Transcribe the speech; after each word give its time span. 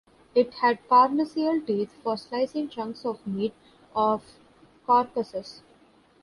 It 0.33 0.55
had 0.55 0.79
carnassial 0.89 1.61
teeth 1.63 1.91
for 2.01 2.17
slicing 2.17 2.69
chunks 2.69 3.05
of 3.05 3.19
meat 3.27 3.53
off 3.95 4.39
carcasses. 4.87 5.61